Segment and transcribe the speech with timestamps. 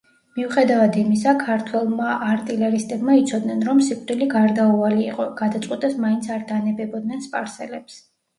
[0.35, 8.03] მიუხედავად იმისა, ქართველმა არტილერისტებმა იცოდნენ, რომ სიკვდილი გარდაუვალი იყო, გადაწყვიტეს მაინც არ დანებებოდნენ სპარსელებს.